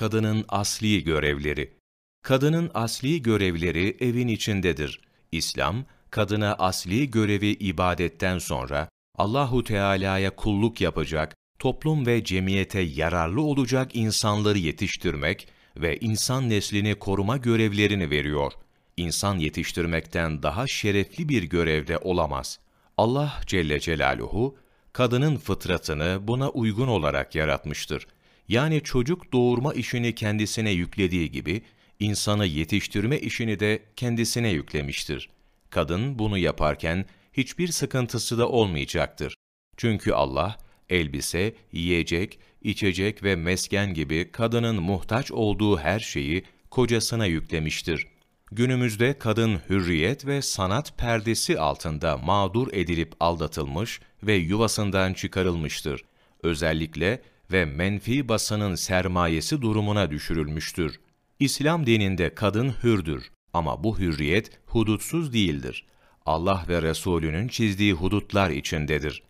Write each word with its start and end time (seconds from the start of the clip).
kadının 0.00 0.44
asli 0.48 1.04
görevleri. 1.04 1.74
Kadının 2.22 2.70
asli 2.74 3.22
görevleri 3.22 3.96
evin 4.00 4.28
içindedir. 4.28 5.00
İslam, 5.32 5.84
kadına 6.10 6.54
asli 6.54 7.10
görevi 7.10 7.46
ibadetten 7.46 8.38
sonra 8.38 8.88
Allahu 9.18 9.64
Teala'ya 9.64 10.36
kulluk 10.36 10.80
yapacak, 10.80 11.34
toplum 11.58 12.06
ve 12.06 12.24
cemiyete 12.24 12.80
yararlı 12.80 13.42
olacak 13.42 13.96
insanları 13.96 14.58
yetiştirmek 14.58 15.48
ve 15.76 15.98
insan 15.98 16.50
neslini 16.50 16.94
koruma 16.94 17.36
görevlerini 17.36 18.10
veriyor. 18.10 18.52
İnsan 18.96 19.38
yetiştirmekten 19.38 20.42
daha 20.42 20.66
şerefli 20.66 21.28
bir 21.28 21.42
görevde 21.42 21.98
olamaz. 21.98 22.58
Allah 22.96 23.40
Celle 23.46 23.80
Celaluhu, 23.80 24.56
kadının 24.92 25.36
fıtratını 25.36 26.18
buna 26.22 26.48
uygun 26.50 26.88
olarak 26.88 27.34
yaratmıştır. 27.34 28.06
Yani 28.50 28.80
çocuk 28.80 29.32
doğurma 29.32 29.74
işini 29.74 30.14
kendisine 30.14 30.70
yüklediği 30.70 31.30
gibi, 31.30 31.62
insanı 32.00 32.46
yetiştirme 32.46 33.18
işini 33.18 33.60
de 33.60 33.82
kendisine 33.96 34.50
yüklemiştir. 34.50 35.28
Kadın 35.70 36.18
bunu 36.18 36.38
yaparken 36.38 37.04
hiçbir 37.32 37.68
sıkıntısı 37.68 38.38
da 38.38 38.48
olmayacaktır. 38.48 39.34
Çünkü 39.76 40.12
Allah, 40.12 40.58
elbise, 40.88 41.54
yiyecek, 41.72 42.38
içecek 42.62 43.22
ve 43.22 43.36
mesken 43.36 43.94
gibi 43.94 44.32
kadının 44.32 44.82
muhtaç 44.82 45.32
olduğu 45.32 45.78
her 45.78 46.00
şeyi 46.00 46.44
kocasına 46.70 47.26
yüklemiştir. 47.26 48.06
Günümüzde 48.52 49.18
kadın 49.18 49.60
hürriyet 49.68 50.26
ve 50.26 50.42
sanat 50.42 50.98
perdesi 50.98 51.60
altında 51.60 52.16
mağdur 52.18 52.72
edilip 52.72 53.12
aldatılmış 53.20 54.00
ve 54.22 54.34
yuvasından 54.34 55.12
çıkarılmıştır. 55.12 56.04
Özellikle 56.42 57.22
ve 57.52 57.64
menfi 57.64 58.28
basının 58.28 58.74
sermayesi 58.74 59.62
durumuna 59.62 60.10
düşürülmüştür. 60.10 61.00
İslam 61.40 61.86
dininde 61.86 62.34
kadın 62.34 62.74
hürdür 62.82 63.30
ama 63.52 63.84
bu 63.84 63.98
hürriyet 63.98 64.50
hudutsuz 64.66 65.32
değildir. 65.32 65.86
Allah 66.26 66.64
ve 66.68 66.82
Resulünün 66.82 67.48
çizdiği 67.48 67.92
hudutlar 67.92 68.50
içindedir. 68.50 69.22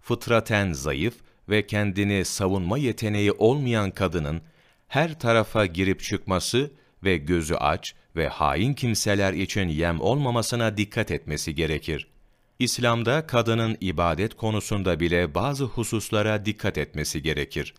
Fıtraten 0.00 0.72
zayıf 0.72 1.14
ve 1.48 1.66
kendini 1.66 2.24
savunma 2.24 2.78
yeteneği 2.78 3.32
olmayan 3.32 3.90
kadının 3.90 4.40
her 4.88 5.18
tarafa 5.18 5.66
girip 5.66 6.00
çıkması 6.00 6.70
ve 7.04 7.16
gözü 7.16 7.54
aç 7.54 7.94
ve 8.16 8.28
hain 8.28 8.74
kimseler 8.74 9.32
için 9.32 9.68
yem 9.68 10.00
olmamasına 10.00 10.76
dikkat 10.76 11.10
etmesi 11.10 11.54
gerekir. 11.54 12.13
İslam'da 12.58 13.26
kadının 13.26 13.76
ibadet 13.80 14.34
konusunda 14.34 15.00
bile 15.00 15.34
bazı 15.34 15.64
hususlara 15.64 16.44
dikkat 16.44 16.78
etmesi 16.78 17.22
gerekir. 17.22 17.74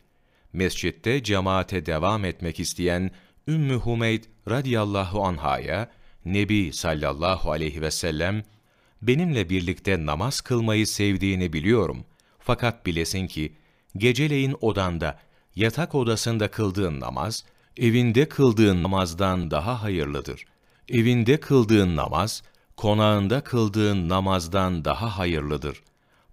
Mescitte 0.54 1.24
cemaate 1.24 1.86
devam 1.86 2.26
etmek 2.26 2.60
isteyen 2.60 3.12
Ümmü 3.48 3.76
Humeyd 3.76 4.24
radiyallahu 4.50 5.24
anhaya 5.24 5.92
Nebi 6.26 6.74
sallallahu 6.74 7.52
aleyhi 7.52 7.82
ve 7.82 7.92
sellem 7.92 8.44
benimle 9.02 9.50
birlikte 9.50 10.06
namaz 10.06 10.42
kılmayı 10.42 10.88
sevdiğini 10.88 11.54
biliyorum. 11.54 12.06
Fakat 12.40 12.86
bilesin 12.86 13.28
ki 13.28 13.54
geceleyin 13.98 14.56
odanda, 14.62 15.20
yatak 15.56 15.96
odasında 15.96 16.52
kıldığın 16.52 17.00
namaz, 17.00 17.46
evinde 17.78 18.30
kıldığın 18.30 18.84
namazdan 18.84 19.52
daha 19.52 19.84
hayırlıdır. 19.84 20.46
Evinde 20.90 21.40
kıldığın 21.40 21.96
namaz, 21.96 22.44
konağında 22.78 23.44
kıldığın 23.44 24.10
namazdan 24.10 24.86
daha 24.86 25.18
hayırlıdır. 25.18 25.84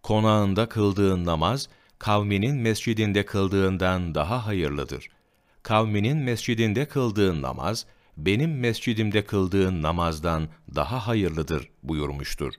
Konağında 0.02 0.68
kıldığın 0.68 1.24
namaz, 1.24 1.68
kavminin 1.98 2.56
mescidinde 2.56 3.26
kıldığından 3.26 4.14
daha 4.14 4.46
hayırlıdır. 4.46 5.08
Kavminin 5.62 6.16
mescidinde 6.16 6.88
kıldığın 6.88 7.42
namaz, 7.42 7.86
benim 8.16 8.60
mescidimde 8.60 9.24
kıldığın 9.24 9.82
namazdan 9.82 10.48
daha 10.74 11.06
hayırlıdır 11.06 11.68
buyurmuştur. 11.82 12.54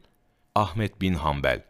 Ahmet 0.55 1.01
bin 1.01 1.13
Hanbel 1.13 1.63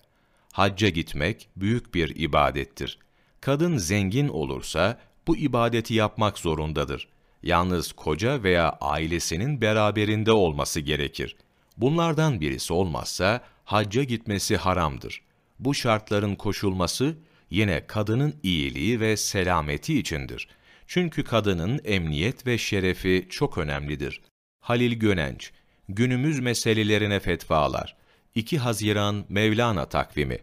Hacca 0.53 0.89
gitmek 0.89 1.49
büyük 1.55 1.93
bir 1.93 2.15
ibadettir. 2.15 2.99
Kadın 3.41 3.77
zengin 3.77 4.27
olursa 4.27 4.99
bu 5.27 5.37
ibadeti 5.37 5.93
yapmak 5.93 6.39
zorundadır. 6.39 7.07
Yalnız 7.43 7.91
koca 7.91 8.43
veya 8.43 8.77
ailesinin 8.81 9.61
beraberinde 9.61 10.31
olması 10.31 10.79
gerekir. 10.79 11.35
Bunlardan 11.77 12.41
birisi 12.41 12.73
olmazsa 12.73 13.41
hacca 13.63 14.03
gitmesi 14.03 14.57
haramdır. 14.57 15.21
Bu 15.59 15.73
şartların 15.73 16.35
koşulması 16.35 17.17
yine 17.49 17.87
kadının 17.87 18.35
iyiliği 18.43 18.99
ve 18.99 19.17
selameti 19.17 19.99
içindir. 19.99 20.47
Çünkü 20.87 21.23
kadının 21.23 21.81
emniyet 21.83 22.47
ve 22.47 22.57
şerefi 22.57 23.27
çok 23.29 23.57
önemlidir. 23.57 24.21
Halil 24.59 24.93
Gönenç, 24.93 25.51
Günümüz 25.89 26.39
Meselelerine 26.39 27.19
Fetvalar 27.19 27.95
2 28.35 28.57
Haziran 28.57 29.25
Mevlana 29.29 29.85
Takvimi 29.85 30.39